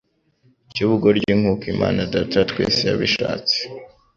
[0.73, 3.55] cy'ubugoryi nk'uko Imana Data wa twese yabishatse."